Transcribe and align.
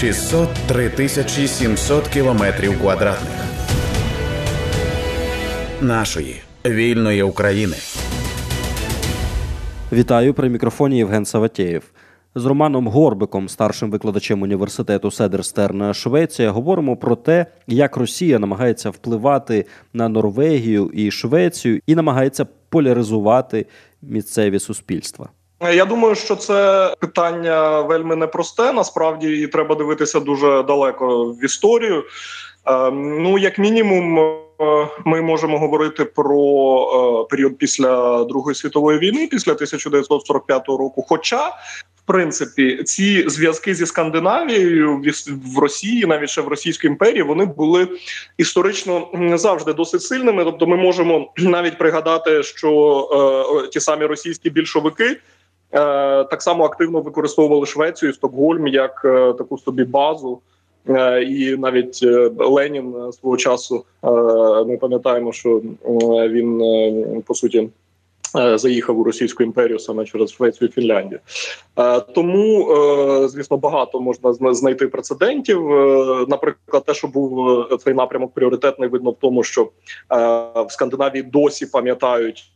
603 0.00 0.88
тисячі 0.90 1.48
700 1.48 2.08
кілометрів 2.08 2.80
квадратних 2.80 3.30
нашої 5.80 6.40
вільної 6.66 7.22
України. 7.22 7.76
Вітаю 9.92 10.34
при 10.34 10.48
мікрофоні 10.48 10.98
Євген 10.98 11.24
Саватєєв. 11.24 11.82
З 12.34 12.44
Романом 12.44 12.88
Горбиком, 12.88 13.48
старшим 13.48 13.90
викладачем 13.90 14.42
університету 14.42 15.10
Седерстерна 15.10 15.94
Швеція, 15.94 16.50
говоримо 16.50 16.96
про 16.96 17.16
те, 17.16 17.46
як 17.66 17.96
Росія 17.96 18.38
намагається 18.38 18.90
впливати 18.90 19.66
на 19.92 20.08
Норвегію 20.08 20.90
і 20.94 21.10
Швецію 21.10 21.80
і 21.86 21.94
намагається 21.94 22.46
поляризувати 22.68 23.66
місцеві 24.02 24.58
суспільства. 24.58 25.28
Я 25.60 25.84
думаю, 25.84 26.14
що 26.14 26.36
це 26.36 26.94
питання 27.00 27.80
вельми 27.80 28.16
непросте. 28.16 28.72
Насправді 28.72 29.28
і 29.28 29.46
треба 29.46 29.74
дивитися 29.74 30.20
дуже 30.20 30.62
далеко 30.62 31.24
в 31.24 31.44
історію. 31.44 32.04
Ем, 32.66 33.22
ну, 33.22 33.38
як 33.38 33.58
мінімум, 33.58 34.18
е, 34.18 34.88
ми 35.04 35.22
можемо 35.22 35.58
говорити 35.58 36.04
про 36.04 37.24
е, 37.24 37.30
період 37.30 37.58
після 37.58 38.24
Другої 38.24 38.54
світової 38.54 38.98
війни, 38.98 39.26
після 39.26 39.52
1945 39.52 40.68
року. 40.68 41.04
Хоча 41.08 41.48
в 41.96 42.06
принципі 42.06 42.82
ці 42.84 43.28
зв'язки 43.28 43.74
зі 43.74 43.86
Скандинавією 43.86 45.02
в 45.56 45.58
Росії, 45.58 46.06
навіть 46.06 46.30
ще 46.30 46.40
в 46.40 46.48
Російській 46.48 46.86
імперії, 46.86 47.22
вони 47.22 47.44
були 47.44 47.88
історично 48.36 49.08
завжди 49.34 49.72
досить 49.72 50.02
сильними. 50.02 50.44
Тобто, 50.44 50.66
ми 50.66 50.76
можемо 50.76 51.32
навіть 51.36 51.78
пригадати, 51.78 52.42
що 52.42 53.62
е, 53.64 53.68
ті 53.68 53.80
самі 53.80 54.06
російські 54.06 54.50
більшовики. 54.50 55.16
Е, 55.72 55.78
так 56.24 56.42
само 56.42 56.64
активно 56.64 57.00
використовували 57.00 57.66
Швецію 57.66 58.10
і 58.10 58.14
Стокгольм 58.14 58.66
як 58.66 59.02
е, 59.04 59.32
таку 59.32 59.58
собі 59.58 59.84
базу, 59.84 60.38
е, 60.88 61.22
і 61.22 61.56
навіть 61.56 62.02
Ленін 62.38 63.12
свого 63.12 63.36
часу 63.36 63.84
ми 64.66 64.76
пам'ятаємо, 64.76 65.32
що 65.32 65.62
він 66.28 67.22
по 67.26 67.34
суті 67.34 67.68
заїхав 68.54 68.98
у 68.98 69.04
Російську 69.04 69.42
імперію 69.42 69.78
саме 69.78 70.04
через 70.04 70.32
Швецію 70.32 70.68
і 70.68 70.72
Фінляндію, 70.72 71.20
тому 72.14 72.68
звісно 73.28 73.56
багато 73.56 74.00
можна 74.00 74.54
знайти 74.54 74.88
прецедентів. 74.88 75.62
Наприклад, 76.28 76.84
те, 76.86 76.94
що 76.94 77.08
був 77.08 77.58
цей 77.84 77.94
напрямок 77.94 78.34
пріоритетний, 78.34 78.88
видно 78.88 79.10
в 79.10 79.16
тому, 79.20 79.42
що 79.42 79.68
в 80.54 80.66
Скандинавії 80.68 81.22
досі 81.22 81.66
пам'ятають 81.66 82.52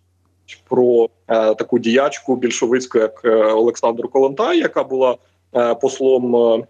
про 0.69 1.09
таку 1.29 1.79
діячку 1.79 2.37
більшовицьку, 2.37 2.99
як 2.99 3.21
Олександр 3.55 4.09
Колонтай, 4.09 4.59
яка 4.59 4.85
була 4.85 5.17
послом. 5.81 6.65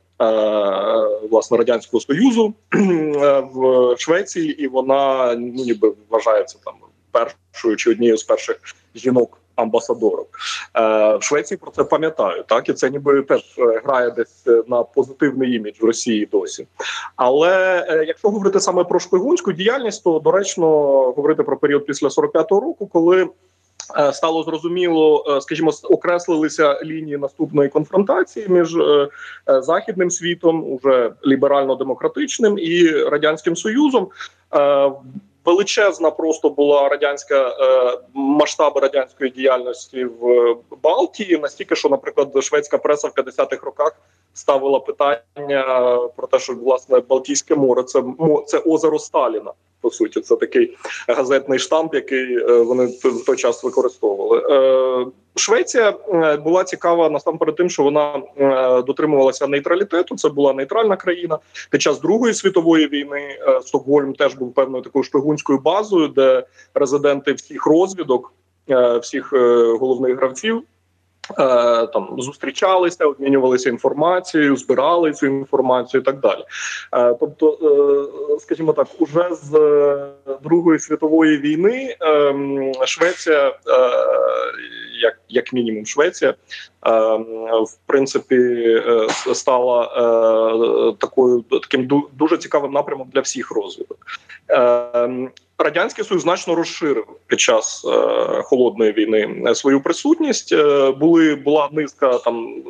Власне 1.31 1.56
радянського 1.56 2.01
союзу 2.01 2.55
в 3.53 3.95
Швеції, 3.98 4.62
і 4.62 4.69
вона 4.69 5.34
ну 5.34 5.64
ніби 5.64 5.92
вважається 6.11 6.59
там 6.64 6.75
першою 7.12 7.77
чи 7.77 7.91
однією 7.91 8.17
з 8.17 8.23
перших 8.23 8.61
жінок. 8.95 9.39
Амбасадорок 9.56 10.29
е, 10.75 11.17
в 11.17 11.23
Швеції 11.23 11.59
про 11.59 11.70
це 11.70 11.84
пам'ятаю, 11.84 12.45
так 12.48 12.69
і 12.69 12.73
це 12.73 12.91
ніби 12.91 13.23
теж 13.23 13.41
е, 13.59 13.81
грає 13.84 14.11
десь 14.11 14.47
е, 14.47 14.62
на 14.67 14.83
позитивний 14.83 15.55
імідж 15.57 15.81
в 15.81 15.84
Росії 15.84 16.27
досі. 16.27 16.67
Але 17.17 17.84
якщо 18.07 18.31
говорити 18.31 18.61
саме 18.61 18.84
про 18.84 18.98
шпигунську 18.98 19.53
діяльність, 19.53 20.05
то 20.05 20.19
доречно 20.19 20.67
говорити 21.03 21.42
про 21.42 21.57
період 21.57 21.86
після 21.86 22.09
45-го 22.09 22.61
року, 22.61 22.86
коли 22.86 23.29
стало 24.12 24.43
зрозуміло, 24.43 25.39
скажімо, 25.41 25.71
окреслилися 25.83 26.81
лінії 26.85 27.17
наступної 27.17 27.69
конфронтації 27.69 28.48
між 28.48 28.77
західним 29.47 30.11
світом, 30.11 30.73
уже 30.73 31.11
ліберально-демократичним 31.27 32.59
і 32.59 32.91
радянським 32.91 33.57
союзом 33.57 34.09
величезна 35.45 36.11
просто 36.11 36.51
була 36.51 36.89
радянська 36.89 37.48
е, 37.48 37.98
масштаби 38.14 38.81
радянської 38.81 39.31
діяльності 39.31 40.05
в 40.05 40.57
Балтії. 40.83 41.39
Настільки, 41.39 41.77
що, 41.77 41.89
наприклад, 41.89 42.45
шведська 42.45 42.79
преса 42.79 43.08
в 43.08 43.11
50-х 43.11 43.67
роках 43.67 43.92
ставила 44.35 44.81
питання 44.81 45.98
про 46.17 46.27
те, 46.27 46.39
що 46.39 46.55
власне 46.55 47.01
Балтійське 47.01 47.55
море 47.55 47.83
це 47.83 48.03
це 48.47 48.59
озеро 48.59 48.98
Сталіна. 48.98 49.53
По 49.83 49.91
суті, 49.91 50.20
це 50.20 50.37
такий 50.37 50.77
газетний 51.09 51.59
штамп, 51.59 51.95
який 51.95 52.37
е, 52.39 52.63
вони 52.63 52.87
в 52.87 53.25
той 53.27 53.37
час 53.37 53.65
використовували. 53.65 54.43
Е, 54.51 55.07
Швеція 55.37 55.95
е, 56.09 56.37
була 56.37 56.65
цікава 56.65 57.09
насамперед 57.09 57.57
тим, 57.57 57.70
що 57.70 57.83
вона 57.83 58.23
дотримувалася 58.87 59.47
нейтралітету. 59.47 60.17
Це 60.17 60.29
була 60.29 60.53
нейтральна 60.53 60.97
країна. 60.97 61.39
Під 61.70 61.83
час 61.83 62.01
Другої 62.01 62.35
світової 62.35 62.89
війни 62.89 63.39
Стокгольм 63.63 64.13
теж 64.13 64.35
був 64.35 64.55
певною 64.55 64.83
такою 64.83 65.03
шпигунською 65.03 65.59
базою, 65.59 66.09
де 66.09 66.47
резиденти 66.75 67.33
всіх 67.33 67.67
розвідок, 67.67 68.33
всіх 69.01 69.33
головних 69.81 70.17
гравців 70.17 70.63
там 71.92 72.14
зустрічалися, 72.18 73.06
обмінювалися 73.06 73.70
інформацією, 73.70 74.56
збирали 74.56 75.12
цю 75.12 75.27
інформацію 75.27 76.00
і 76.00 76.05
так 76.05 76.20
далі. 76.20 76.44
Е, 76.92 77.16
тобто, 77.20 77.58
е, 77.62 78.40
скажімо 78.40 78.72
так, 78.72 78.86
уже 78.98 79.28
з 79.33 79.50
Другої 80.42 80.78
світової 80.78 81.38
війни 81.38 81.96
ем, 82.00 82.72
Швеція, 82.86 83.58
як 85.02 85.18
як 85.28 85.52
мінімум, 85.52 85.86
Швеція, 85.86 86.34
ем, 86.86 87.24
в 87.64 87.77
принципі, 87.86 88.36
стала 89.34 89.86
такою 90.98 91.42
таким 91.42 91.89
дуже 92.12 92.39
цікавим 92.39 92.72
напрямом 92.72 93.08
для 93.12 93.20
всіх 93.20 93.50
розвиток. 93.50 94.06
Радянський 95.62 96.05
союз 96.05 96.23
значно 96.23 96.55
розширив 96.55 97.06
під 97.27 97.40
час 97.40 97.84
е, 97.84 98.42
холодної 98.42 98.92
війни 98.92 99.42
е, 99.46 99.55
свою 99.55 99.80
присутність. 99.80 100.52
Е, 100.52 100.90
були 100.90 101.34
була 101.34 101.68
низка 101.73 102.18
там 102.18 102.62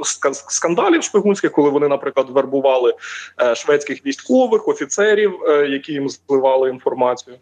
скандалів 0.49 1.03
шпигунських, 1.03 1.53
коли 1.53 1.71
вони, 1.71 1.89
наприклад, 1.89 2.27
вербували 2.31 2.95
е, 3.43 3.55
шведських 3.55 4.07
військових 4.07 4.69
офіцерів, 4.69 5.33
е, 5.49 5.67
які 5.67 5.93
їм 5.93 6.09
зливали 6.09 6.71
інформацію. 6.71 7.37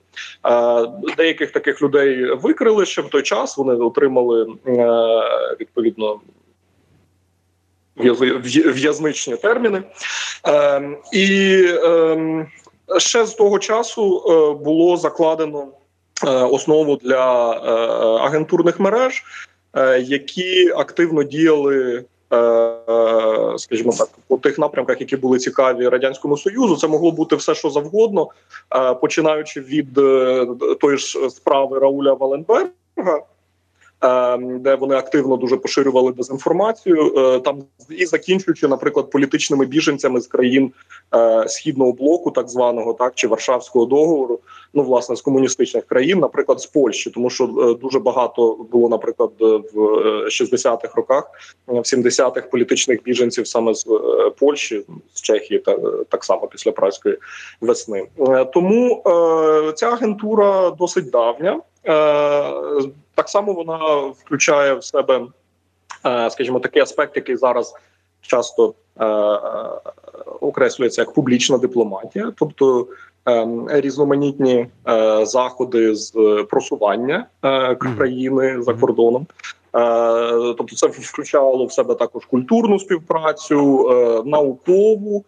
Е, 0.46 0.86
деяких 1.16 1.50
таких 1.50 1.82
людей 1.82 2.34
викрили 2.34 2.86
ще 2.86 3.02
в 3.02 3.08
той 3.08 3.22
час. 3.22 3.58
Вони 3.58 3.74
отримали 3.74 4.46
відповідно. 5.60 6.20
В'язничні 8.74 9.36
терміни, 9.36 9.82
е, 10.48 10.82
і 11.12 11.64
е, 11.68 12.46
ще 12.98 13.26
з 13.26 13.34
того 13.34 13.58
часу 13.58 14.22
е, 14.28 14.64
було 14.64 14.96
закладено 14.96 15.68
е, 16.26 16.30
основу 16.30 16.96
для 16.96 17.52
е, 17.52 17.56
агентурних 18.24 18.80
мереж, 18.80 19.24
які 20.02 20.70
активно 20.70 21.22
діяли. 21.22 22.04
Скажімо 23.56 23.92
так, 23.98 24.08
по 24.28 24.36
тих 24.36 24.58
напрямках, 24.58 25.00
які 25.00 25.16
були 25.16 25.38
цікаві 25.38 25.88
радянському 25.88 26.36
союзу, 26.36 26.76
це 26.76 26.88
могло 26.88 27.10
бути 27.10 27.36
все, 27.36 27.54
що 27.54 27.70
завгодно, 27.70 28.28
починаючи 29.00 29.60
від 29.60 29.94
тої 30.80 30.96
ж 30.96 31.30
справи 31.30 31.78
Рауля 31.78 32.12
Валенберга, 32.12 33.22
де 34.40 34.74
вони 34.74 34.94
активно 34.94 35.36
дуже 35.36 35.56
поширювали 35.56 36.12
дезінформацію, 36.12 37.12
е, 37.16 37.40
там 37.40 37.62
і 37.90 38.06
закінчуючи, 38.06 38.68
наприклад, 38.68 39.10
політичними 39.10 39.66
біженцями 39.66 40.20
з 40.20 40.26
країн 40.26 40.72
е, 41.14 41.48
східного 41.48 41.92
блоку, 41.92 42.30
так 42.30 42.48
званого, 42.48 42.92
так 42.92 43.12
чи 43.14 43.28
Варшавського 43.28 43.86
договору, 43.86 44.38
ну 44.74 44.82
власне 44.82 45.16
з 45.16 45.22
комуністичних 45.22 45.86
країн, 45.86 46.18
наприклад, 46.18 46.60
з 46.60 46.66
Польщі, 46.66 47.10
тому 47.10 47.30
що 47.30 47.44
е, 47.44 47.74
дуже 47.74 47.98
багато 47.98 48.66
було, 48.72 48.88
наприклад, 48.88 49.30
в 49.40 49.78
60-х 50.26 50.94
роках, 50.94 51.30
в 51.66 51.76
70-х 51.76 52.48
політичних 52.48 53.02
біженців 53.02 53.46
саме 53.46 53.74
з 53.74 53.86
Польщі, 54.38 54.82
з 55.14 55.22
Чехії, 55.22 55.60
та 55.60 55.78
так 56.08 56.24
само 56.24 56.46
після 56.46 56.72
праської 56.72 57.16
весни. 57.60 58.06
Тому 58.52 59.02
ця 59.76 59.86
агентура 59.86 60.70
досить 60.70 61.10
давня. 61.10 61.60
Так 63.20 63.28
само 63.28 63.52
вона 63.52 63.96
включає 64.24 64.74
в 64.74 64.84
себе, 64.84 65.20
е, 66.06 66.30
скажімо, 66.30 66.60
такий 66.60 66.82
аспект, 66.82 67.16
який 67.16 67.36
зараз 67.36 67.74
часто 68.20 68.74
е, 69.00 69.06
е, 69.06 69.38
окреслюється 70.40 71.02
як 71.02 71.14
публічна 71.14 71.58
дипломатія, 71.58 72.32
тобто 72.36 72.86
різноманітні 73.68 74.66
заходи 75.22 75.94
з 75.94 76.12
просування 76.50 77.26
країни 77.96 78.62
за 78.62 78.74
кордоном. 78.74 79.26
Тобто, 80.56 80.76
це 80.76 80.86
включало 80.86 81.66
в 81.66 81.72
себе 81.72 81.94
також 81.94 82.24
культурну 82.24 82.78
співпрацю, 82.78 83.90
наукову, 84.26 85.24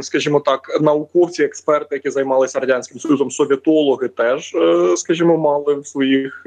скажімо 0.00 0.40
так, 0.40 0.80
науковці, 0.80 1.44
експерти, 1.44 1.94
які 1.94 2.10
займалися 2.10 2.60
радянським 2.60 3.00
союзом, 3.00 3.30
совєтологи, 3.30 4.08
теж 4.08 4.54
скажімо, 4.96 5.36
мали 5.36 5.74
в 5.74 5.86
своїх 5.86 6.46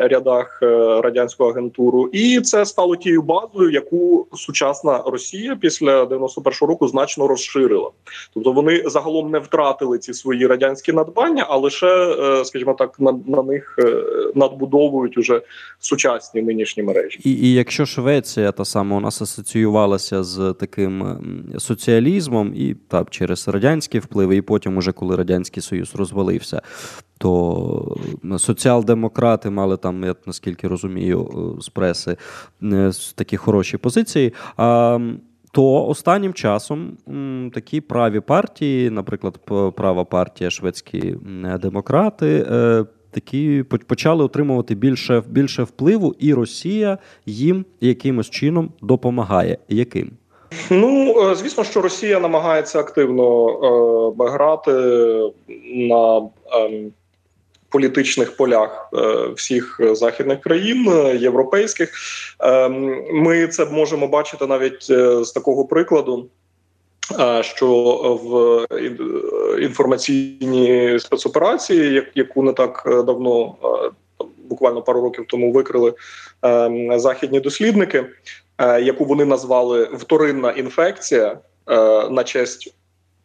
рядах 0.00 0.58
радянську 1.02 1.44
агентуру, 1.44 2.10
і 2.12 2.40
це 2.40 2.66
стало 2.66 2.96
тією 2.96 3.22
базою, 3.22 3.70
яку 3.70 4.26
сучасна 4.32 5.02
Росія 5.06 5.56
після 5.56 6.04
91-го 6.04 6.66
року 6.66 6.88
значно 6.88 7.26
розширила. 7.26 7.90
Тобто 8.34 8.52
вони 8.52 8.82
загалом 8.86 9.30
не 9.30 9.38
втратили 9.38 9.98
ці 9.98 10.14
свої 10.14 10.46
радянські 10.46 10.92
надбання, 10.92 11.46
а 11.48 11.56
лише, 11.56 12.16
скажімо 12.44 12.74
так, 12.78 13.00
на, 13.00 13.18
на 13.26 13.42
них 13.42 13.78
надбудовують 14.34 15.18
уже 15.18 15.42
сучасні 15.78 16.42
нинішні 16.42 16.82
мережі. 16.82 17.20
І, 17.24 17.32
і 17.32 17.54
якщо 17.54 17.86
Швеція 17.86 18.52
та 18.52 18.64
саме 18.64 18.96
у 18.96 19.00
нас 19.00 19.22
асоціювалася 19.22 20.22
з 20.22 20.54
таким 20.60 21.18
соціалізмом 21.58 22.52
і 22.56 22.76
так 22.88 23.10
через 23.10 23.48
радянські 23.48 23.98
впливи, 23.98 24.36
і 24.36 24.42
потім, 24.42 24.76
уже 24.76 24.92
коли 24.92 25.16
радянський 25.16 25.62
союз 25.62 25.94
розвалився, 25.94 26.62
то 27.24 27.96
соціал-демократи 28.38 29.50
мали 29.50 29.76
там, 29.76 30.04
я 30.04 30.14
наскільки 30.26 30.68
розумію, 30.68 31.28
з 31.60 31.68
преси 31.68 32.16
такі 33.14 33.36
хороші 33.36 33.76
позиції. 33.76 34.32
А 34.56 34.98
то 35.52 35.86
останнім 35.86 36.32
часом 36.32 36.96
такі 37.54 37.80
праві 37.80 38.20
партії, 38.20 38.90
наприклад, 38.90 39.38
права 39.76 40.04
партія 40.04 40.50
шведські 40.50 41.16
демократи, 41.60 42.46
е, 42.50 42.84
такі 43.10 43.62
почали 43.62 44.24
отримувати 44.24 44.74
більше 44.74 45.22
більше 45.28 45.62
впливу, 45.62 46.14
і 46.18 46.34
Росія 46.34 46.98
їм 47.26 47.64
якимось 47.80 48.30
чином 48.30 48.72
допомагає. 48.82 49.58
Яким? 49.68 50.10
Ну 50.70 51.14
е, 51.30 51.34
звісно, 51.34 51.64
що 51.64 51.80
Росія 51.80 52.20
намагається 52.20 52.80
активно 52.80 53.48
е, 54.20 54.30
грати 54.30 54.72
на 55.74 56.18
е, 56.18 56.90
політичних 57.74 58.36
полях 58.36 58.88
е, 58.94 59.28
всіх 59.36 59.80
західних 59.92 60.40
країн 60.40 60.88
е, 60.88 61.16
європейських. 61.16 61.92
Е, 62.40 62.68
ми 63.12 63.48
це 63.48 63.64
можемо 63.64 64.08
бачити 64.08 64.46
навіть 64.46 64.82
з 65.26 65.32
такого 65.34 65.64
прикладу. 65.64 66.28
Що 67.40 67.68
в 68.24 68.66
інформаційній 69.62 70.98
спецоперації, 70.98 72.02
яку 72.14 72.42
не 72.42 72.52
так 72.52 72.82
давно, 72.86 73.54
буквально 74.48 74.82
пару 74.82 75.00
років 75.00 75.24
тому 75.28 75.52
викрили 75.52 75.94
західні 76.96 77.40
дослідники, 77.40 78.06
яку 78.82 79.04
вони 79.04 79.24
назвали 79.24 79.84
вторинна 79.84 80.50
інфекція 80.50 81.38
на 82.10 82.24
честь 82.24 82.74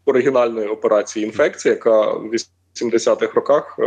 оригінальної 0.06 0.68
операції 0.68 1.26
інфекція, 1.26 1.74
яка 1.74 2.14
70-х 2.76 3.34
роках 3.34 3.76
е, 3.80 3.84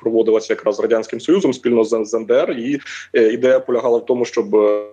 проводилася 0.00 0.52
якраз 0.52 0.80
радянським 0.80 1.20
союзом 1.20 1.52
спільно 1.52 1.84
з 1.84 2.14
НДР. 2.14 2.50
І 2.50 2.80
е, 3.14 3.32
ідея 3.32 3.60
полягала 3.60 3.98
в 3.98 4.06
тому, 4.06 4.24
щоб 4.24 4.56
е, 4.56 4.84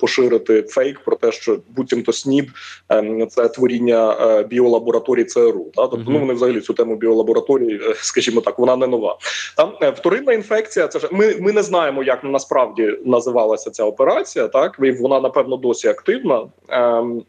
Поширити 0.00 0.62
фейк 0.62 1.00
про 1.00 1.16
те, 1.16 1.32
що 1.32 1.58
буцімто 1.68 2.12
СНІД 2.12 2.50
це 3.28 3.48
творіння 3.48 4.42
біолабораторій 4.50 5.24
ЦРУ. 5.24 5.70
Та 5.74 5.86
тобто, 5.86 6.10
ну 6.10 6.18
вони 6.18 6.34
взагалі 6.34 6.60
цю 6.60 6.74
тему 6.74 6.96
біолабораторії, 6.96 7.80
скажімо 7.94 8.40
так, 8.40 8.58
вона 8.58 8.76
не 8.76 8.86
нова. 8.86 9.18
Там 9.56 9.92
вторинна 9.92 10.32
інфекція. 10.32 10.88
Це 10.88 10.98
ж 10.98 11.08
ми 11.12 11.36
ми 11.40 11.52
не 11.52 11.62
знаємо, 11.62 12.02
як 12.02 12.24
насправді 12.24 12.98
називалася 13.04 13.70
ця 13.70 13.84
операція. 13.84 14.48
Так 14.48 14.78
вона 15.00 15.20
напевно 15.20 15.56
досі 15.56 15.88
активна. 15.88 16.46
Ем, 16.68 17.22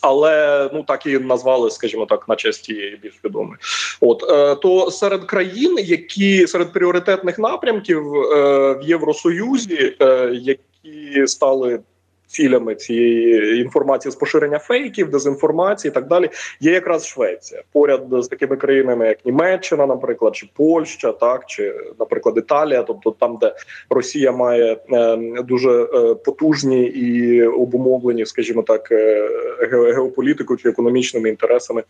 але 0.00 0.70
ну 0.72 0.82
так 0.82 1.06
і 1.06 1.18
назвали, 1.18 1.70
скажімо 1.70 2.06
так, 2.06 2.28
на 2.28 2.36
честь 2.36 2.64
тієї 2.64 2.96
більш 2.96 3.20
відомої. 3.24 3.58
От 4.00 4.24
е, 4.30 4.54
то 4.54 4.90
серед 4.90 5.24
країн, 5.24 5.76
які 5.78 6.46
серед 6.46 6.72
пріоритетних 6.72 7.38
напрямків 7.38 8.14
е, 8.14 8.72
в 8.72 8.82
Євросоюзі, 8.82 9.96
е, 10.00 10.30
які 10.34 11.26
стали 11.26 11.80
цілями 12.28 12.74
цієї 12.74 13.60
інформації 13.60 14.12
з 14.12 14.14
поширення 14.14 14.58
фейків, 14.58 15.10
дезінформації 15.10 15.90
і 15.90 15.94
так 15.94 16.06
далі, 16.06 16.30
є 16.60 16.72
якраз 16.72 17.06
Швеція 17.06 17.62
поряд 17.72 18.02
з 18.10 18.28
такими 18.28 18.56
країнами, 18.56 19.06
як 19.06 19.26
Німеччина, 19.26 19.86
наприклад, 19.86 20.36
чи 20.36 20.48
Польща, 20.54 21.12
так 21.12 21.46
чи, 21.46 21.74
наприклад, 21.98 22.34
Італія, 22.38 22.82
тобто 22.82 23.10
там, 23.10 23.38
де 23.40 23.54
Росія 23.90 24.32
має 24.32 24.76
е, 24.92 25.16
дуже 25.42 25.70
е, 25.70 26.14
потужні 26.14 26.82
і 26.82 27.42
обумовлені, 27.42 28.26
скажімо 28.26 28.62
так, 28.62 28.92
е, 28.92 29.28
геополітикою 29.70 30.58
чи 30.58 30.68
економічними 30.68 31.28
інтересами 31.28 31.82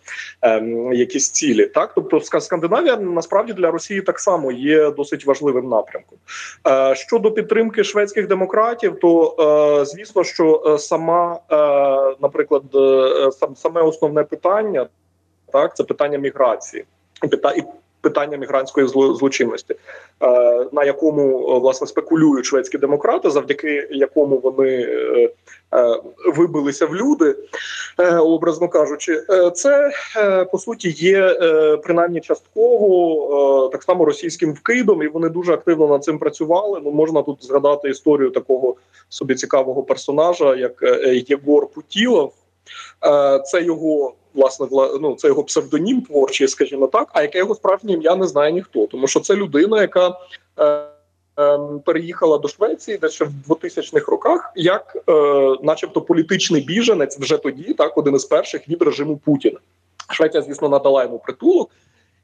якісь 0.93 1.31
цілі, 1.31 1.67
так 1.67 1.93
тобто 1.95 2.21
Скандинавія 2.21 2.97
насправді 2.97 3.53
для 3.53 3.71
Росії 3.71 4.01
так 4.01 4.21
само 4.21 4.53
є 4.53 4.91
досить 4.91 5.27
важливим 5.27 5.69
напрямком. 5.69 6.19
Щодо 6.95 7.33
підтримки 7.33 7.85
шведських 7.85 8.29
демократів, 8.29 8.99
то 9.01 9.85
звісно 9.87 10.25
що 10.29 10.63
е, 10.67 10.79
сама, 10.79 11.41
е, 11.51 11.57
наприклад, 12.21 12.63
е, 12.75 13.31
саме 13.57 13.81
основне 13.81 14.25
питання 14.25 14.87
так 15.53 15.77
це 15.77 15.85
питання 15.85 16.19
міграції. 16.19 16.85
І 17.57 17.63
питання 18.01 18.37
мігрантської 18.37 18.89
злочинності, 18.89 19.75
на 20.73 20.85
якому 20.85 21.61
власне 21.61 21.87
спекулюють 21.87 22.47
шведські 22.47 22.79
демократи, 22.79 23.31
завдяки 23.31 23.89
якому 23.91 24.39
вони 24.39 24.89
вибилися 26.37 26.87
в 26.87 26.95
люди, 26.95 27.37
образно 28.21 28.69
кажучи, 28.69 29.23
це 29.55 29.91
по 30.53 30.59
суті 30.59 30.89
є 30.91 31.35
принаймні 31.83 32.21
частково 32.21 33.69
так 33.73 33.83
само 33.83 34.05
російським 34.05 34.53
вкидом, 34.53 35.03
і 35.03 35.09
вони 35.09 35.29
дуже 35.29 35.53
активно 35.53 35.89
над 35.89 36.05
цим 36.05 36.19
працювали. 36.19 36.81
Ну 36.85 36.91
можна 36.91 37.23
тут 37.23 37.45
згадати 37.45 37.89
історію 37.89 38.31
такого 38.31 38.75
собі 39.09 39.35
цікавого 39.35 39.83
персонажа, 39.83 40.57
як 40.57 40.83
Єгор 41.29 41.67
Путілов. 41.67 42.33
Це 43.45 43.63
його 43.63 44.15
власне 44.35 44.67
ну, 45.01 45.15
це 45.15 45.29
його 45.29 45.45
псевдонім 45.45 46.03
творчий, 46.03 46.49
скажімо 46.49 46.87
так. 46.87 47.09
А 47.13 47.23
яке 47.23 47.39
його 47.39 47.55
справжнє 47.55 47.93
ім'я 47.93 48.17
не 48.17 48.27
знає 48.27 48.53
ніхто, 48.53 48.87
тому 48.87 49.07
що 49.07 49.21
це 49.21 49.35
людина, 49.35 49.81
яка 49.81 50.19
е, 50.59 50.65
е, 51.39 51.59
переїхала 51.85 52.39
до 52.39 52.49
Швеції, 52.49 52.99
де 52.99 53.09
ще 53.09 53.25
в 53.25 53.31
2000-х 53.49 54.13
роках, 54.13 54.53
як, 54.57 54.97
е, 55.09 55.13
начебто, 55.63 56.03
політичний 56.03 56.63
біженець 56.63 57.19
вже 57.19 57.37
тоді, 57.37 57.75
так 57.75 57.99
один 57.99 58.15
із 58.15 58.25
перших 58.25 58.69
від 58.69 58.83
режиму 58.83 59.17
Путіна. 59.17 59.59
Швеція, 60.11 60.43
звісно, 60.43 60.69
надала 60.69 61.03
йому 61.03 61.19
притулок. 61.19 61.71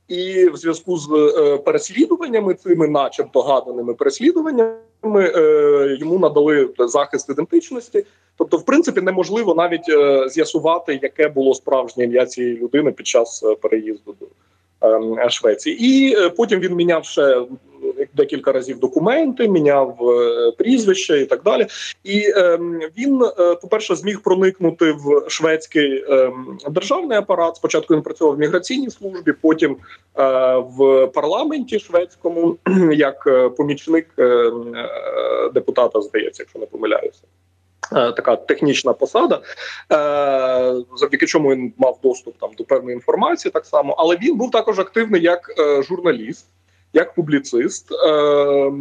І 0.08 0.48
в 0.48 0.56
зв'язку 0.56 0.96
з 0.96 1.08
е, 1.12 1.58
переслідуваннями 1.58 2.54
цими, 2.54 2.88
начебто 2.88 3.42
гаданими 3.42 3.94
переслідуваннями, 3.94 4.76
е, 5.04 5.96
йому 6.00 6.18
надали 6.18 6.68
захист 6.78 7.30
ідентичності. 7.30 8.06
Тобто, 8.36 8.56
в 8.56 8.64
принципі, 8.64 9.00
неможливо 9.00 9.54
навіть 9.54 9.88
е, 9.88 10.28
з'ясувати, 10.28 11.00
яке 11.02 11.28
було 11.28 11.54
справжнє 11.54 12.04
ім'я 12.04 12.26
цієї 12.26 12.56
людини 12.56 12.92
під 12.92 13.06
час 13.06 13.44
переїзду 13.62 14.14
до 14.20 14.26
е, 15.16 15.30
Швеції, 15.30 15.76
і 15.80 16.16
потім 16.36 16.60
він 16.60 16.74
міняв 16.74 17.04
ще 17.04 17.46
декілька 18.14 18.52
разів 18.52 18.78
документи, 18.78 19.48
міняв 19.48 19.98
е, 20.10 20.52
прізвище 20.58 21.20
і 21.20 21.26
так 21.26 21.42
далі. 21.42 21.66
І 22.04 22.18
е, 22.36 22.58
він, 22.98 23.22
е, 23.22 23.54
по 23.54 23.68
перше, 23.68 23.94
зміг 23.94 24.20
проникнути 24.22 24.92
в 24.92 25.24
шведський 25.28 26.04
е, 26.08 26.32
державний 26.70 27.18
апарат. 27.18 27.56
Спочатку 27.56 27.94
він 27.94 28.02
працював 28.02 28.34
в 28.34 28.38
міграційній 28.38 28.90
службі, 28.90 29.32
потім 29.32 29.76
е, 30.18 30.56
в 30.56 31.06
парламенті 31.06 31.78
шведському 31.78 32.56
як 32.92 33.28
помічник 33.56 34.06
е, 34.18 34.50
депутата, 35.54 36.00
здається, 36.02 36.42
якщо 36.42 36.58
не 36.58 36.66
помиляюся. 36.66 37.22
Така 37.90 38.36
технічна 38.36 38.92
посада, 38.92 39.40
завдяки 40.96 41.26
чому 41.26 41.50
він 41.50 41.72
мав 41.78 41.98
доступ 42.02 42.34
там 42.40 42.50
до 42.58 42.64
певної 42.64 42.94
інформації, 42.94 43.52
так 43.52 43.66
само, 43.66 43.94
але 43.98 44.16
він 44.16 44.36
був 44.36 44.50
також 44.50 44.78
активний 44.78 45.22
як 45.22 45.40
журналіст 45.88 46.46
як 46.94 47.14
публіцист, 47.14 47.92
е, 47.92 48.72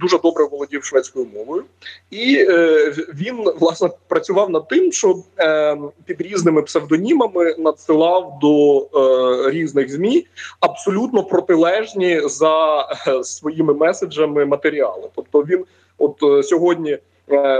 дуже 0.00 0.18
добре 0.18 0.44
володів 0.44 0.84
шведською 0.84 1.26
мовою, 1.34 1.64
і 2.10 2.46
е, 2.48 2.94
він 3.14 3.44
власне 3.58 3.90
працював 4.08 4.50
над 4.50 4.68
тим, 4.68 4.92
що 4.92 5.16
е, 5.38 5.76
під 6.04 6.20
різними 6.20 6.62
псевдонімами 6.62 7.54
надсилав 7.58 8.38
до 8.40 8.86
різних 9.50 9.92
змі 9.92 10.26
абсолютно 10.60 11.22
протилежні 11.22 12.20
за 12.24 12.86
своїми 13.22 13.74
меседжами 13.74 14.44
матеріали. 14.44 15.08
Тобто 15.14 15.40
він, 15.40 15.64
от 15.98 16.46
сьогодні. 16.46 16.98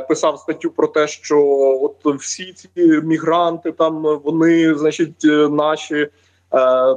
Писав 0.08 0.38
статтю 0.38 0.70
про 0.70 0.86
те, 0.86 1.08
що 1.08 1.40
от 1.82 2.20
всі 2.20 2.52
ці 2.52 2.68
мігранти 3.02 3.72
там 3.72 4.20
вони, 4.24 4.74
значить, 4.74 5.24
наші 5.50 6.08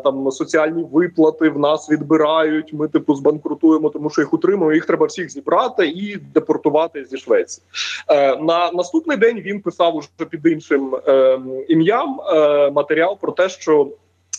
там 0.04 0.32
соціальні 0.32 0.86
виплати 0.92 1.50
в 1.50 1.60
нас 1.60 1.90
відбирають. 1.90 2.74
Ми 2.74 2.88
типу 2.88 3.16
збанкрутуємо, 3.16 3.90
тому 3.90 4.10
що 4.10 4.22
їх 4.22 4.34
утримуємо. 4.34 4.74
Їх 4.74 4.86
треба 4.86 5.06
всіх 5.06 5.30
зібрати 5.30 5.88
і 5.88 6.18
депортувати 6.18 7.06
зі 7.06 7.18
Швеції. 7.18 7.66
Е, 8.08 8.36
на 8.36 8.72
наступний 8.72 9.18
день 9.18 9.40
він 9.40 9.62
писав 9.62 9.96
уже 9.96 10.08
під 10.30 10.46
іншим 10.46 10.96
ем, 11.08 11.64
ім'ям 11.68 12.22
е, 12.22 12.72
матеріал 12.72 13.18
про 13.22 13.32
те, 13.32 13.50
що 13.50 13.88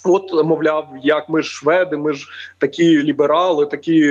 От, 0.05 0.45
мовляв, 0.45 0.87
як 1.03 1.29
ми 1.29 1.43
ж 1.43 1.51
шведи, 1.51 1.97
ми 1.97 2.13
ж 2.13 2.29
такі 2.59 3.03
ліберали, 3.03 3.67
такі 3.67 4.03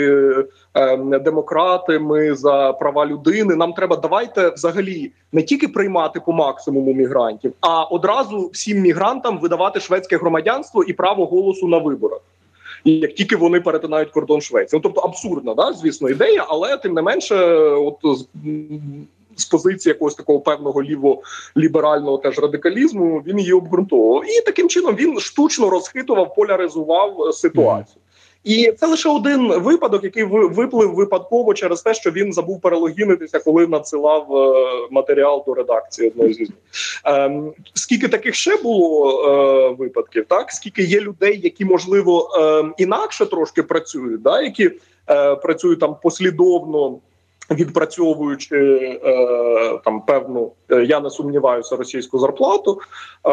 е, 0.75 0.97
демократи. 0.97 1.99
Ми 1.99 2.35
за 2.35 2.73
права 2.73 3.05
людини. 3.05 3.55
Нам 3.55 3.73
треба 3.73 3.95
давайте 3.95 4.49
взагалі 4.49 5.11
не 5.31 5.43
тільки 5.43 5.67
приймати 5.67 6.19
по 6.25 6.33
максимуму 6.33 6.93
мігрантів, 6.93 7.53
а 7.61 7.83
одразу 7.83 8.49
всім 8.53 8.79
мігрантам 8.79 9.39
видавати 9.39 9.79
шведське 9.79 10.17
громадянство 10.17 10.83
і 10.83 10.93
право 10.93 11.25
голосу 11.25 11.67
на 11.67 11.77
виборах. 11.77 12.19
І 12.83 12.91
як 12.91 13.13
тільки 13.13 13.35
вони 13.35 13.61
перетинають 13.61 14.11
кордон 14.11 14.41
Швеції, 14.41 14.77
ну 14.77 14.79
тобто 14.83 15.01
абсурдна, 15.01 15.53
да, 15.53 15.73
звісно, 15.73 16.09
ідея, 16.09 16.45
але 16.49 16.77
тим 16.77 16.93
не 16.93 17.01
менше, 17.01 17.35
от 17.59 17.97
з 19.39 19.45
позиції 19.45 19.93
якогось 19.93 20.15
такого 20.15 20.39
певного 20.39 20.83
ліво-ліберального 20.83 22.21
теж 22.21 22.39
радикалізму 22.39 23.23
він 23.27 23.39
її 23.39 23.53
обґрунтовував. 23.53 24.23
І 24.25 24.41
таким 24.45 24.69
чином 24.69 24.95
він 24.95 25.19
штучно 25.19 25.69
розхитував, 25.69 26.35
поляризував 26.35 27.21
е, 27.21 27.33
ситуацію. 27.33 28.01
І 28.43 28.73
це 28.79 28.87
лише 28.87 29.09
один 29.09 29.47
випадок, 29.47 30.03
який 30.03 30.23
виплив 30.23 30.95
випадково 30.95 31.53
через 31.53 31.81
те, 31.81 31.93
що 31.93 32.11
він 32.11 32.33
забув 32.33 32.61
перелогінитися, 32.61 33.39
коли 33.39 33.67
надсилав 33.67 34.35
е, 34.35 34.87
матеріал 34.91 35.43
до 35.47 35.53
редакції 35.53 36.09
одної 36.09 36.33
з 36.33 36.49
ем, 37.05 37.53
скільки 37.73 38.07
таких 38.07 38.35
ще 38.35 38.57
було 38.57 39.11
е, 39.27 39.75
випадків, 39.79 40.25
так 40.27 40.51
скільки 40.51 40.83
є 40.83 40.99
людей, 40.99 41.39
які 41.43 41.65
можливо 41.65 42.29
е, 42.37 42.83
інакше 42.83 43.25
трошки 43.25 43.63
працюють, 43.63 44.21
да 44.21 44.41
які 44.41 44.71
е, 45.09 45.35
працюють 45.35 45.79
там 45.79 45.95
послідовно 46.03 46.99
відпрацьовуючи 47.51 48.57
е, 49.05 49.79
там 49.85 50.01
певну, 50.01 50.51
е, 50.71 50.83
я 50.83 50.99
не 50.99 51.09
сумніваюся, 51.09 51.75
російську 51.75 52.19
зарплату 52.19 52.79
е, 53.25 53.29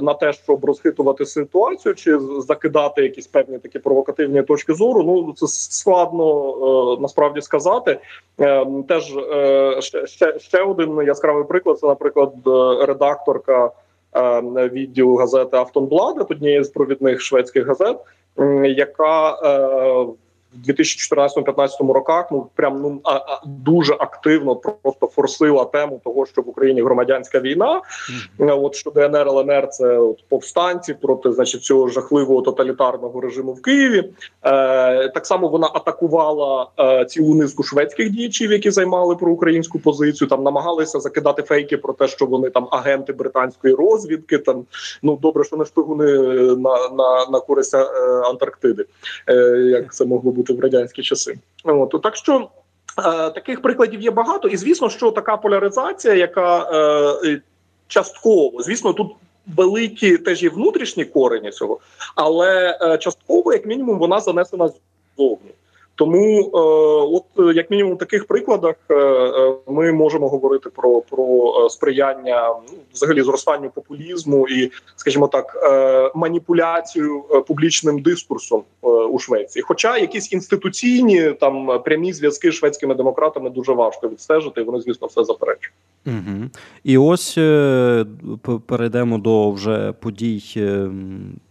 на 0.00 0.14
те, 0.14 0.32
щоб 0.32 0.64
розхитувати 0.64 1.26
ситуацію 1.26 1.94
чи 1.94 2.18
закидати 2.38 3.02
якісь 3.02 3.26
певні 3.26 3.58
такі 3.58 3.78
провокативні 3.78 4.42
точки 4.42 4.74
зору. 4.74 5.02
Ну 5.02 5.32
це 5.36 5.46
складно 5.46 6.50
е, 6.96 7.02
насправді 7.02 7.40
сказати. 7.40 7.98
Е, 8.40 8.66
теж 8.88 9.16
е, 9.16 9.80
ще, 10.06 10.38
ще 10.38 10.62
один 10.62 11.02
яскравий 11.06 11.44
приклад. 11.44 11.78
Це, 11.78 11.86
наприклад, 11.86 12.32
редакторка. 12.88 13.70
Відділу 14.54 15.16
газети 15.16 15.56
Автонбладет, 15.56 16.30
однієї 16.30 16.64
з 16.64 16.68
провідних 16.68 17.20
шведських 17.20 17.66
газет, 17.66 17.96
яка 18.64 19.30
е, 19.30 20.06
2014-2015 20.68 21.92
роках 21.92 22.26
ну 22.30 22.50
прям 22.54 22.82
ну 22.82 23.00
а, 23.04 23.14
а, 23.14 23.40
дуже 23.46 23.94
активно 23.94 24.56
просто 24.56 25.06
форсила 25.06 25.64
тему 25.64 26.00
того, 26.04 26.26
що 26.26 26.42
в 26.42 26.48
Україні 26.48 26.82
громадянська 26.82 27.40
війна. 27.40 27.82
Mm-hmm. 28.38 28.64
От 28.64 28.74
що 28.74 28.90
ДНР 28.90 29.28
ЛНР 29.28 29.68
це 29.68 29.98
от 29.98 30.24
повстанці 30.28 30.94
проти 30.94 31.32
значить 31.32 31.62
цього 31.62 31.88
жахливого 31.88 32.42
тоталітарного 32.42 33.20
режиму 33.20 33.52
в 33.52 33.62
Києві. 33.62 33.98
Е, 34.42 35.08
Так 35.08 35.26
само 35.26 35.48
вона 35.48 35.70
атакувала 35.74 36.66
е, 36.78 37.04
цілу 37.04 37.34
низку 37.34 37.62
шведських 37.62 38.10
діячів, 38.10 38.52
які 38.52 38.70
займали 38.70 39.16
проукраїнську 39.16 39.78
позицію. 39.78 40.28
Там 40.28 40.42
намагалися 40.42 41.00
закидати 41.00 41.42
фейки 41.42 41.76
про 41.76 41.92
те, 41.92 42.08
що 42.08 42.26
вони 42.26 42.50
там 42.50 42.68
агенти 42.70 43.12
британської 43.12 43.74
розвідки. 43.74 44.38
Там 44.38 44.64
ну 45.02 45.18
добре, 45.22 45.44
що 45.44 45.56
не 45.56 45.64
шпигуни 45.64 46.12
на 46.56 46.88
на, 46.88 47.26
на 47.30 47.40
користь 47.40 47.74
е, 47.74 47.86
Антарктиди, 48.24 48.84
е, 49.28 49.34
як 49.58 49.94
це 49.94 50.04
могло 50.04 50.32
бути 50.32 50.43
бути 50.44 50.60
в 50.60 50.60
радянські 50.60 51.02
часи. 51.02 51.38
От 51.64 52.02
так 52.02 52.16
що. 52.16 52.48
Е, 52.98 53.30
таких 53.30 53.62
прикладів 53.62 54.00
є 54.00 54.10
багато, 54.10 54.48
і 54.48 54.56
звісно, 54.56 54.90
що 54.90 55.10
така 55.10 55.36
поляризація, 55.36 56.14
яка 56.14 56.70
е, 57.24 57.40
частково, 57.88 58.62
звісно, 58.62 58.92
тут 58.92 59.12
великі 59.56 60.16
теж 60.18 60.42
і 60.42 60.48
внутрішні 60.48 61.04
корені 61.04 61.50
цього, 61.50 61.78
але 62.14 62.78
е, 62.82 62.98
частково, 62.98 63.52
як 63.52 63.66
мінімум, 63.66 63.98
вона 63.98 64.20
занесена 64.20 64.68
ззовні. 64.68 65.50
Тому, 65.94 66.40
е, 66.40 66.58
от 67.16 67.56
як 67.56 67.70
мінімум, 67.70 67.94
в 67.94 67.98
таких 67.98 68.26
прикладах 68.26 68.74
е, 68.90 68.94
е, 68.94 69.54
ми 69.66 69.92
можемо 69.92 70.28
говорити 70.28 70.70
про 70.70 71.00
про 71.00 71.70
сприяння 71.70 72.56
ну, 72.72 72.78
взагалі 72.94 73.22
зростанню 73.22 73.70
популізму 73.70 74.48
і, 74.48 74.70
скажімо 74.96 75.28
так, 75.28 75.56
маніпуляцію 76.14 77.22
публічним 77.48 77.98
дискурсом 77.98 78.62
у 79.10 79.18
Швеції. 79.18 79.62
Хоча 79.62 79.98
якісь 79.98 80.32
інституційні 80.32 81.32
там 81.40 81.82
прямі 81.84 82.12
зв'язки 82.12 82.50
з 82.50 82.54
шведськими 82.54 82.94
демократами 82.94 83.50
дуже 83.50 83.72
важко 83.72 84.08
відстежити, 84.08 84.60
і 84.60 84.64
вони, 84.64 84.80
звісно, 84.80 85.06
все 85.06 85.24
заперечують. 85.24 85.74
Угу. 86.06 86.50
І 86.84 86.98
ось 86.98 87.34
перейдемо 88.66 89.18
до 89.18 89.50
вже 89.50 89.92
подій 89.92 90.42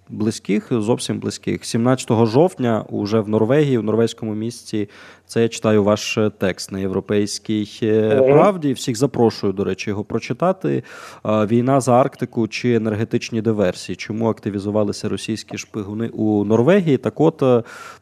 близьких, 0.09 0.67
зовсім 0.71 1.19
близьких. 1.19 1.65
17 1.65 2.25
жовтня, 2.25 2.85
уже 2.89 3.19
в 3.19 3.29
Норвегії, 3.29 3.77
в 3.77 3.83
норвезькому 3.83 4.35
місті, 4.35 4.89
це 5.25 5.41
я 5.41 5.49
читаю 5.49 5.83
ваш 5.83 6.17
е, 6.17 6.31
текст 6.37 6.71
на 6.71 6.79
європейській 6.79 7.69
е, 7.83 8.21
правді. 8.21 8.73
Всіх 8.73 8.97
запрошую, 8.97 9.53
до 9.53 9.63
речі, 9.63 9.89
його 9.89 10.03
прочитати. 10.03 10.83
Війна 11.25 11.81
за 11.81 11.93
Арктику 11.93 12.47
чи 12.47 12.73
енергетичні 12.73 13.41
диверсії. 13.41 13.95
Чому 13.95 14.29
активізувалися 14.29 15.09
російські 15.09 15.57
шпигуни 15.57 16.07
у 16.07 16.43
Норвегії? 16.43 16.97
Так, 16.97 17.19
от 17.19 17.43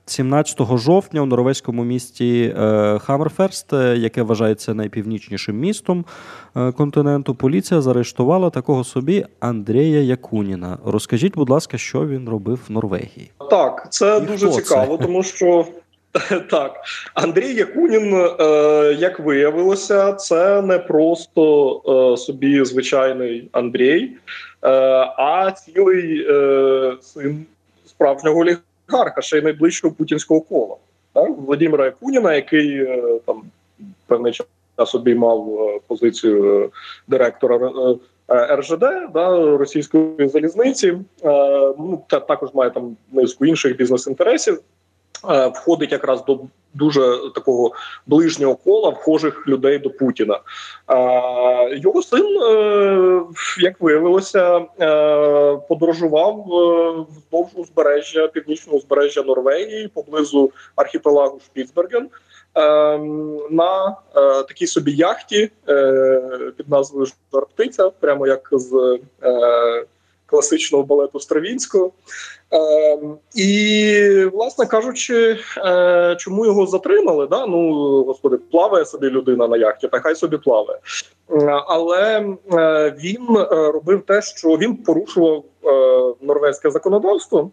17 0.06 0.62
е, 0.62 0.78
жовтня 0.78 1.22
у 1.22 1.26
норвезькому 1.26 1.84
місті 1.84 2.56
Хаммерферст, 3.02 3.74
яке 3.96 4.22
вважається 4.22 4.74
найпівнічнішим 4.74 5.60
містом 5.60 6.06
континенту, 6.54 7.36
поліція 7.36 7.82
заарештувала 7.82 8.50
такого 8.50 8.84
собі 8.84 9.26
Андрія 9.40 10.02
Якуніна. 10.02 10.78
Розкажіть, 10.86 11.36
будь 11.36 11.50
ласка, 11.50 11.78
що 11.78 12.08
він 12.08 12.30
робив 12.30 12.60
в 12.68 12.72
Норвегії? 12.72 13.32
Так, 13.50 13.88
це 13.90 14.22
І 14.24 14.28
дуже 14.28 14.50
цікаво, 14.50 14.98
це? 14.98 15.04
тому 15.04 15.24
що. 15.24 15.66
Так, 16.50 16.76
Андрій 17.14 17.54
Якунін, 17.54 18.14
е, 18.14 18.96
як 19.00 19.20
виявилося, 19.20 20.14
це 20.14 20.62
не 20.62 20.80
просто 20.80 22.14
е, 22.14 22.18
собі 22.18 22.66
звичайний 22.66 23.50
Андрій, 23.52 24.12
е, 24.64 24.70
а 25.18 25.52
цілий 25.52 26.28
син 27.02 27.46
справжнього 27.86 28.40
олігарха, 28.40 29.22
ще 29.22 29.38
й 29.38 29.42
найближчого 29.42 29.94
путінського 29.94 30.42
кола. 30.42 30.76
Так? 31.14 31.30
Владимира 31.38 31.86
Якуніна, 31.86 32.34
який 32.34 32.88
там 33.26 33.44
певний 34.08 34.34
час 34.78 34.96
обіймав 34.96 35.60
позицію 35.88 36.70
директора 37.08 37.72
РЖД 38.30 38.86
да, 39.14 39.58
російської 39.58 40.28
залізниці. 40.28 40.94
Ну, 41.24 42.04
та 42.08 42.20
також 42.20 42.50
має 42.54 42.72
там 42.72 42.98
низку 43.12 43.46
інших 43.46 43.78
бізнес-інтересів. 43.78 44.62
Е, 45.30 45.48
входить 45.48 45.92
якраз 45.92 46.26
до 46.26 46.40
дуже 46.74 47.18
такого 47.36 47.72
ближнього 48.08 48.56
кола 48.56 48.90
вхожих 48.90 49.48
людей 49.48 49.78
до 49.80 49.90
Путіна. 49.90 50.40
Е, 50.90 51.78
його 51.78 52.02
син, 52.02 52.42
е, 52.42 53.22
як 53.60 53.82
виявилося, 53.82 54.60
подорожував 55.70 56.46
вздовж 57.10 57.50
узбережжя 57.56 58.28
північного 58.28 58.78
узбережжя 58.78 59.22
Норвегії 59.22 59.88
поблизу 59.88 60.52
архіпелагу 60.76 61.40
Шпіцберген. 61.46 62.10
На 63.50 63.96
такій 64.48 64.68
собі 64.68 64.92
яхті 64.92 65.52
під 66.58 66.70
назвою 66.70 67.08
Жарптиця, 67.34 67.90
прямо 67.90 68.28
як 68.28 68.50
з 68.52 69.00
класичного 70.32 70.84
балету 70.84 71.20
Стравінського. 71.20 71.92
Е, 72.54 73.00
І, 73.36 74.26
власне 74.34 74.66
кажучи, 74.66 75.38
е, 75.58 76.16
чому 76.20 76.46
його 76.46 76.66
затримали? 76.66 77.28
Да? 77.28 77.46
Ну, 77.46 77.72
господи, 78.04 78.38
плаває 78.52 78.86
собі 78.86 79.10
людина 79.10 79.48
на 79.48 79.58
яхті, 79.58 79.88
та 79.88 80.00
хай 80.00 80.16
собі 80.16 80.38
плаває. 80.38 80.80
Але 81.68 82.26
е, 82.54 82.96
він 83.04 83.38
е, 83.38 83.72
робив 83.72 84.02
те, 84.08 84.22
що 84.22 84.50
він 84.50 84.76
порушував 84.76 85.44
е, 85.66 86.14
норвезьке 86.22 86.72
законодавство. 86.72 87.52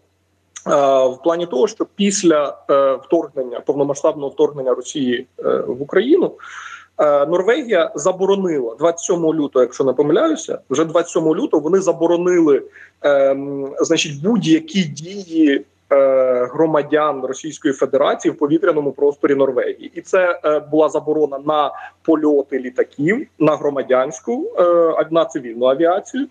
Е, 0.67 0.71
в 1.07 1.19
плані 1.23 1.45
того, 1.45 1.67
що 1.67 1.85
після 1.95 2.57
вторгнення 3.05 3.59
повномасштабного 3.59 4.29
вторгнення 4.29 4.73
Росії 4.73 5.27
в 5.67 5.81
Україну 5.81 6.31
Е, 6.31 6.78
Норвегія 6.99 7.91
заборонила 7.95 8.75
27 8.75 9.25
лютого, 9.25 9.63
якщо 9.63 9.83
не 9.83 9.93
помиляюся, 9.93 10.59
вже 10.69 10.85
27 10.85 11.35
лютого 11.35 11.63
вони 11.63 11.81
заборонили 11.81 12.61
ем, 13.01 13.73
значить 13.79 14.21
будь-які 14.21 14.83
дії. 14.83 15.65
Е, 15.91 16.45
громадян 16.53 17.25
Російської 17.25 17.73
Федерації 17.73 18.31
в 18.31 18.37
повітряному 18.37 18.91
просторі 18.91 19.35
Норвегії, 19.35 19.91
і 19.95 20.01
це 20.01 20.39
е, 20.45 20.59
була 20.59 20.89
заборона 20.89 21.39
на 21.45 21.71
польоти 22.01 22.59
літаків 22.59 23.27
на 23.39 23.55
громадянську 23.55 24.51
е, 24.59 25.07
на 25.11 25.25
цивільну 25.25 25.65
авіацію, 25.65 26.27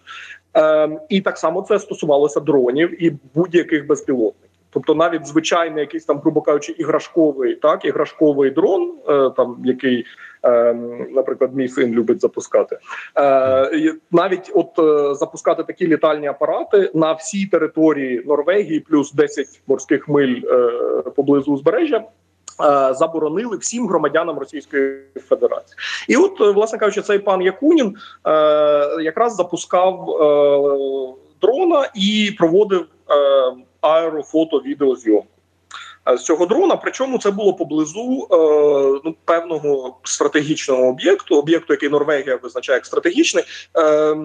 е, 0.56 0.88
і 1.08 1.20
так 1.20 1.38
само 1.38 1.62
це 1.62 1.78
стосувалося 1.78 2.40
дронів 2.40 3.04
і 3.04 3.12
будь-яких 3.34 3.86
безпілотників. 3.86 4.47
Тобто 4.70 4.94
навіть 4.94 5.26
звичайний 5.26 5.80
якийсь 5.80 6.04
там, 6.04 6.18
грубо 6.18 6.40
кажучи, 6.42 6.72
іграшковий, 6.72 7.54
так 7.54 7.84
іграшковий 7.84 8.50
дрон, 8.50 8.92
е, 9.08 9.30
там 9.36 9.56
який, 9.64 10.04
е, 10.44 10.74
наприклад, 11.10 11.54
мій 11.54 11.68
син 11.68 11.92
любить 11.92 12.20
запускати, 12.20 12.78
е, 13.18 13.94
навіть 14.12 14.50
от 14.54 14.78
е, 14.78 15.14
запускати 15.14 15.62
такі 15.62 15.86
літальні 15.86 16.26
апарати 16.26 16.90
на 16.94 17.12
всій 17.12 17.46
території 17.46 18.22
Норвегії, 18.26 18.80
плюс 18.80 19.12
10 19.12 19.46
морських 19.66 20.08
миль 20.08 20.42
е, 20.44 20.70
поблизу 21.16 21.52
узбережжя. 21.52 21.96
е, 21.96 22.94
Заборонили 22.94 23.56
всім 23.56 23.88
громадянам 23.88 24.38
Російської 24.38 25.00
Федерації, 25.28 25.76
і 26.08 26.16
от, 26.16 26.40
е, 26.40 26.50
власне 26.50 26.78
кажучи, 26.78 27.02
цей 27.02 27.18
пан 27.18 27.42
Якунін 27.42 27.96
е, 28.26 28.30
якраз 29.02 29.34
запускав 29.34 30.10
е, 30.10 31.14
дрона 31.42 31.90
і 31.94 32.34
проводив 32.38 32.80
е, 32.80 33.14
аерофото 33.80 34.58
відеозйомку 34.58 35.26
е, 36.08 36.16
з 36.16 36.24
цього 36.24 36.46
дрона. 36.46 36.76
Причому 36.76 37.18
це 37.18 37.30
було 37.30 37.54
поблизу 37.54 38.28
е, 38.30 38.36
ну, 39.04 39.14
певного 39.24 39.96
стратегічного 40.04 40.88
об'єкту, 40.88 41.38
об'єкту, 41.38 41.72
який 41.72 41.88
Норвегія 41.88 42.36
визначає 42.36 42.76
як 42.76 42.86
стратегічний. 42.86 43.44
Е, 43.78 44.16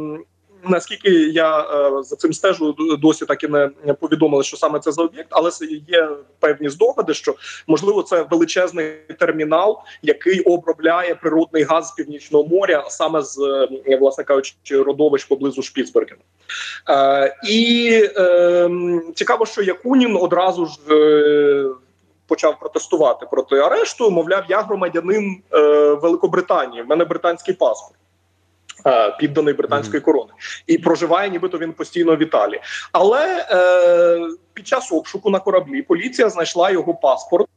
Наскільки 0.63 1.09
я 1.29 1.59
е, 1.59 2.03
за 2.03 2.15
цим 2.15 2.33
стежу, 2.33 2.75
досі 3.01 3.25
так 3.25 3.43
і 3.43 3.47
не 3.47 3.93
повідомили, 3.99 4.43
що 4.43 4.57
саме 4.57 4.79
це 4.79 4.91
за 4.91 5.03
об'єкт, 5.03 5.27
але 5.29 5.51
є 5.87 6.09
певні 6.39 6.69
здогади, 6.69 7.13
що 7.13 7.35
можливо 7.67 8.03
це 8.03 8.25
величезний 8.31 8.93
термінал, 9.19 9.79
який 10.01 10.41
обробляє 10.41 11.15
природний 11.15 11.63
газ 11.63 11.87
з 11.87 11.91
північного 11.91 12.47
моря, 12.47 12.85
саме 12.89 13.21
з 13.21 13.39
е, 13.87 13.97
власне 13.97 14.23
кажучи, 14.23 14.53
родовищ 14.71 15.25
поблизу 15.25 15.61
Шпіцбергена. 15.61 16.21
Е, 16.89 17.35
і 17.49 17.89
е, 18.17 18.69
цікаво, 19.15 19.45
що 19.45 19.61
Якунін 19.61 20.17
одразу 20.21 20.65
ж. 20.65 20.73
Почав 22.27 22.59
протестувати 22.59 23.25
проти 23.31 23.55
арешту. 23.55 24.11
Мовляв, 24.11 24.43
я 24.49 24.61
громадянин 24.61 25.41
е, 25.53 25.59
Великобританії. 25.93 26.83
В 26.83 26.87
мене 26.87 27.05
британський 27.05 27.53
паспорт. 27.53 27.99
Е, 28.85 29.15
Підданий 29.19 29.53
британської 29.53 30.01
корони. 30.01 30.31
І 30.67 30.77
проживає, 30.77 31.29
нібито 31.29 31.57
він 31.57 31.73
постійно 31.73 32.15
в 32.15 32.21
Італії. 32.21 32.61
Але 32.91 33.47
е, 33.51 34.19
під 34.53 34.67
час 34.67 34.91
обшуку 34.91 35.29
на 35.29 35.39
кораблі 35.39 35.81
поліція 35.81 36.29
знайшла 36.29 36.71
його 36.71 36.93
паспорт 36.93 37.47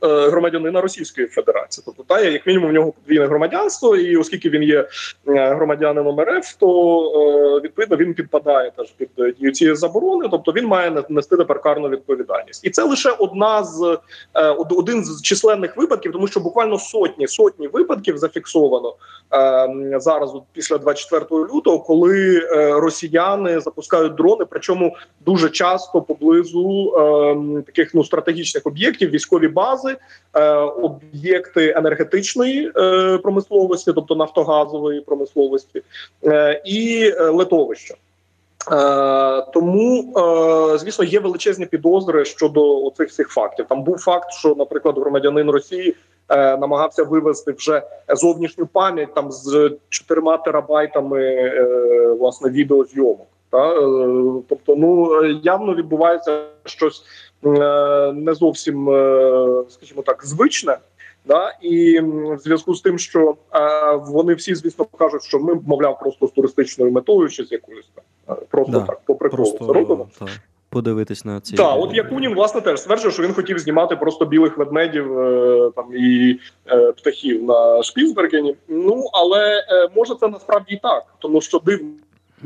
громадянина 0.00 0.80
Російської 0.80 1.26
Федерації. 1.26 1.82
Тобто, 1.86 2.04
та 2.14 2.20
як 2.20 2.46
мінімум, 2.46 2.70
в 2.70 2.72
нього 2.72 2.92
подвійне 2.92 3.26
громадянство, 3.26 3.96
і 3.96 4.16
оскільки 4.16 4.50
він 4.50 4.62
є 4.62 4.88
е, 5.28 5.54
громадянином 5.54 6.20
РФ, 6.20 6.54
то 6.58 6.68
е, 7.56 7.60
відповідно 7.60 7.96
він 7.96 8.14
підпадає 8.14 8.70
теж 8.76 8.90
під 8.90 9.08
е, 9.18 9.32
дію 9.40 9.52
цієї 9.52 9.76
заборони. 9.76 10.28
Тобто 10.30 10.52
він 10.52 10.66
має 10.66 10.90
не- 10.90 11.02
нести 11.08 11.36
тепер 11.36 11.60
карну 11.60 11.88
відповідальність, 11.88 12.64
і 12.64 12.70
це 12.70 12.82
лише 12.82 13.10
одна 13.10 13.64
з 13.64 13.98
е, 14.34 14.48
один 14.50 15.04
з 15.04 15.22
численних 15.22 15.76
випадків, 15.76 16.12
тому 16.12 16.26
що 16.26 16.40
буквально 16.40 16.78
сотні 16.78 17.28
сотні 17.28 17.68
випадків 17.68 18.18
зафіксовано 18.18 18.94
е, 19.34 20.00
зараз, 20.00 20.34
от 20.34 20.42
після 20.52 20.78
24 20.78 21.24
лютого, 21.30 21.78
коли 21.78 22.38
е, 22.38 22.72
росіяни 22.80 23.60
запускають 23.60 24.14
дрони, 24.14 24.44
причому 24.50 24.96
дуже 25.26 25.50
часто 25.50 26.02
поблизу 26.02 26.94
е, 26.96 27.62
таких 27.62 27.94
ну 27.94 28.04
стратегічних 28.04 28.66
об'єктів, 28.66 29.10
військові 29.10 29.48
бази, 29.48 29.73
е, 30.34 30.54
об'єкти 30.56 31.74
енергетичної 31.76 32.72
е, 32.76 33.18
промисловості, 33.18 33.92
тобто 33.94 34.14
нафтогазової 34.14 35.00
промисловості, 35.00 35.82
е, 36.24 36.62
і 36.64 37.12
литовища. 37.12 37.94
Е, 38.72 39.42
тому, 39.52 40.12
е, 40.16 40.78
звісно, 40.78 41.04
є 41.04 41.20
величезні 41.20 41.66
підозри 41.66 42.24
щодо 42.24 42.90
цих 42.96 43.08
всіх 43.08 43.28
фактів. 43.28 43.66
Там 43.68 43.82
був 43.82 43.98
факт, 43.98 44.32
що, 44.32 44.54
наприклад, 44.54 44.98
громадянин 44.98 45.50
Росії 45.50 45.96
е, 46.28 46.56
намагався 46.56 47.02
вивести 47.02 47.52
вже 47.52 47.82
зовнішню 48.08 48.66
пам'ять 48.66 49.14
там 49.14 49.32
з 49.32 49.70
чотирма 49.88 50.36
терабайтами 50.36 51.22
е, 51.22 52.16
власне 52.20 52.50
відеозйомок. 52.50 53.26
Та 53.54 53.70
е, 53.70 54.42
тобто, 54.48 54.76
ну 54.76 55.24
явно 55.42 55.74
відбувається 55.74 56.40
щось 56.64 57.04
е, 57.44 58.12
не 58.12 58.34
зовсім, 58.34 58.90
е, 58.90 59.64
скажімо 59.68 60.02
так, 60.02 60.26
звичне. 60.26 60.78
Да, 61.24 61.56
і 61.62 62.00
в 62.00 62.38
зв'язку 62.38 62.74
з 62.74 62.80
тим, 62.80 62.98
що 62.98 63.36
е, 63.54 63.96
вони 63.96 64.34
всі, 64.34 64.54
звісно, 64.54 64.84
кажуть, 64.98 65.22
що 65.22 65.38
ми, 65.38 65.60
мовляв, 65.66 65.98
просто 65.98 66.26
з 66.26 66.30
туристичною 66.30 66.92
метою 66.92 67.28
чи 67.28 67.44
з 67.44 67.52
якоюсь 67.52 67.90
там 67.94 68.36
просто 68.50 68.72
Да, 68.72 68.80
так 68.80 69.00
по 69.04 69.14
приколу 69.14 69.44
це 69.44 69.58
Просто 69.58 69.72
робимо. 69.72 70.08
та, 70.18 70.26
подивитись 70.68 71.24
на 71.24 71.40
ці. 71.40 71.56
Так, 71.56 71.74
от 71.78 71.94
Якунін 71.94 72.34
власне 72.34 72.60
теж 72.60 72.80
стверджує, 72.80 73.12
що 73.12 73.22
він 73.22 73.32
хотів 73.32 73.58
знімати 73.58 73.96
просто 73.96 74.24
білих 74.24 74.58
ведмедів 74.58 75.18
е, 75.18 75.70
там 75.76 75.86
і 75.96 76.38
е, 76.66 76.92
птахів 76.92 77.44
на 77.44 77.82
Шпіцбергені. 77.82 78.56
Ну 78.68 79.04
але 79.12 79.66
е, 79.68 79.88
може 79.96 80.14
це 80.14 80.28
насправді 80.28 80.74
і 80.74 80.76
так, 80.76 81.04
тому 81.18 81.40
що 81.40 81.58
дивно 81.58 81.88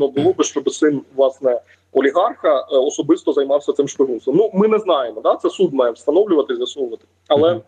було 0.07 0.33
би, 0.33 0.45
щоб 0.45 0.71
син 0.71 1.03
власне 1.17 1.61
олігарха 1.93 2.59
е, 2.59 2.77
особисто 2.77 3.33
займався 3.33 3.73
цим 3.73 3.89
шпигунством. 3.89 4.37
Ну 4.37 4.51
ми 4.55 4.69
не 4.69 4.79
знаємо, 4.79 5.21
да? 5.21 5.37
Це 5.37 5.51
суд 5.51 5.75
має 5.75 5.93
встановлювати, 5.93 6.57
з'ясовувати. 6.57 7.05
Але 7.29 7.53
е, 7.55 7.61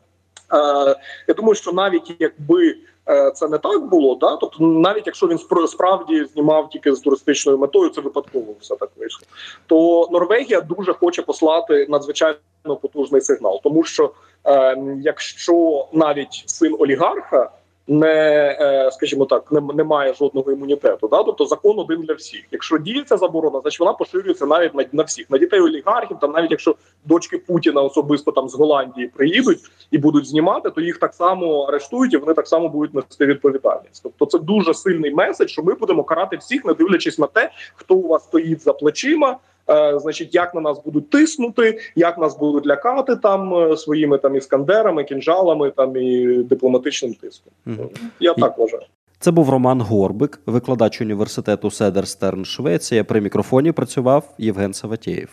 я 1.28 1.34
думаю, 1.36 1.54
що 1.54 1.72
навіть 1.72 2.16
якби 2.18 2.76
е, 3.08 3.30
це 3.30 3.48
не 3.48 3.58
так 3.58 3.88
було, 3.88 4.14
да, 4.14 4.36
тобто 4.36 4.64
навіть 4.64 5.06
якщо 5.06 5.26
він 5.26 5.38
справді 5.68 6.24
знімав 6.24 6.70
тільки 6.70 6.94
з 6.94 7.00
туристичною 7.00 7.58
метою, 7.58 7.90
це 7.90 8.00
випадково 8.00 8.54
все 8.60 8.76
так 8.76 8.90
вийшло. 8.96 9.26
То 9.66 10.08
Норвегія 10.12 10.60
дуже 10.60 10.92
хоче 10.92 11.22
послати 11.22 11.86
надзвичайно 11.88 12.36
потужний 12.82 13.20
сигнал, 13.20 13.60
тому 13.62 13.84
що 13.84 14.10
е, 14.44 14.76
якщо 15.02 15.86
навіть 15.92 16.44
син 16.46 16.76
олігарха 16.78 17.50
не, 17.90 18.56
е, 18.60 18.90
скажімо 18.92 19.24
так, 19.24 19.52
не, 19.52 19.60
не 19.60 19.84
має 19.84 20.14
жодного 20.14 20.52
імунітету, 20.52 21.08
да, 21.08 21.22
тобто 21.22 21.44
закон 21.46 21.78
один 21.78 22.00
для 22.00 22.14
всіх. 22.14 22.44
Якщо 22.50 22.78
діється 22.78 23.16
заборона, 23.16 23.60
значить 23.60 23.80
вона 23.80 23.92
поширюється 23.92 24.46
навіть 24.46 24.74
на, 24.74 24.84
на 24.92 25.02
всіх, 25.02 25.30
на 25.30 25.38
дітей 25.38 25.60
олігархів. 25.60 26.18
Там 26.20 26.32
навіть 26.32 26.50
якщо 26.50 26.74
дочки 27.04 27.38
Путіна 27.38 27.82
особисто 27.82 28.32
там 28.32 28.48
з 28.48 28.54
Голландії 28.54 29.06
приїдуть 29.06 29.58
і 29.90 29.98
будуть 29.98 30.26
знімати, 30.26 30.70
то 30.70 30.80
їх 30.80 30.98
так 30.98 31.14
само 31.14 31.62
арештують 31.62 32.14
і 32.14 32.16
вони 32.16 32.34
так 32.34 32.48
само 32.48 32.68
будуть 32.68 32.94
нести 32.94 33.26
відповідальність. 33.26 34.02
Тобто, 34.02 34.26
це 34.26 34.38
дуже 34.38 34.74
сильний 34.74 35.14
меседж, 35.14 35.50
що 35.50 35.62
ми 35.62 35.74
будемо 35.74 36.04
карати 36.04 36.36
всіх, 36.36 36.64
не 36.64 36.74
дивлячись 36.74 37.18
на 37.18 37.26
те, 37.26 37.50
хто 37.74 37.94
у 37.94 38.08
вас 38.08 38.24
стоїть 38.24 38.62
за 38.62 38.72
плечима. 38.72 39.38
Е, 39.70 39.98
значить, 39.98 40.34
як 40.34 40.54
на 40.54 40.60
нас 40.60 40.80
будуть 40.84 41.10
тиснути, 41.10 41.78
як 41.96 42.18
нас 42.18 42.38
будуть 42.38 42.66
лякати 42.66 43.16
там 43.16 43.54
е, 43.54 43.76
своїми 43.76 44.18
там 44.18 44.36
іскандерами, 44.36 45.04
кінжалами 45.04 45.70
там 45.70 45.96
і 45.96 46.26
дипломатичним 46.42 47.14
тиском. 47.14 47.52
Мгм. 47.64 47.88
Я 48.20 48.34
так 48.34 48.58
вважаю. 48.58 48.82
Це 49.18 49.30
був 49.30 49.50
Роман 49.50 49.80
Горбик, 49.80 50.40
викладач 50.46 51.00
університету 51.00 51.70
Седерстерн, 51.70 52.44
Швеція. 52.44 53.04
При 53.04 53.20
мікрофоні 53.20 53.72
працював 53.72 54.34
Євген 54.38 54.74
Саватєєв. 54.74 55.28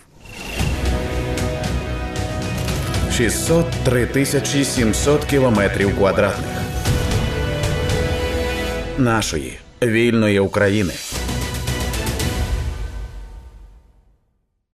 603 3.12 4.06
тисячі 4.06 4.63
700 4.63 5.26
кілометрів 5.26 5.97
квадратних 5.97 6.62
нашої 8.97 9.60
вільної 9.84 10.39
України. 10.39 10.93